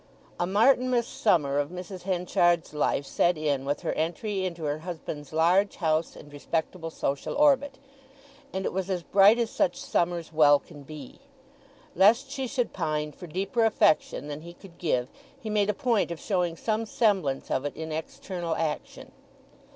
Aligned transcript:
A 0.39 0.47
Martinmas 0.47 1.05
summer 1.07 1.59
of 1.59 1.69
Mrs. 1.69 2.01
Henchard's 2.01 2.73
life 2.73 3.05
set 3.05 3.37
in 3.37 3.65
with 3.65 3.81
her 3.81 3.93
entry 3.93 4.45
into 4.47 4.63
her 4.63 4.79
husband's 4.79 5.31
large 5.31 5.75
house 5.75 6.15
and 6.15 6.33
respectable 6.33 6.89
social 6.89 7.35
orbit; 7.35 7.77
and 8.51 8.65
it 8.65 8.73
was 8.73 8.89
as 8.89 9.03
bright 9.03 9.37
as 9.37 9.51
such 9.51 9.75
summers 9.79 10.33
well 10.33 10.57
can 10.57 10.81
be. 10.81 11.19
Lest 11.95 12.31
she 12.31 12.47
should 12.47 12.73
pine 12.73 13.11
for 13.11 13.27
deeper 13.27 13.63
affection 13.63 14.27
than 14.27 14.41
he 14.41 14.53
could 14.55 14.79
give 14.79 15.07
he 15.39 15.51
made 15.51 15.69
a 15.69 15.75
point 15.75 16.09
of 16.09 16.19
showing 16.19 16.55
some 16.55 16.87
semblance 16.87 17.51
of 17.51 17.63
it 17.63 17.75
in 17.75 17.91
external 17.91 18.55
action. 18.55 19.11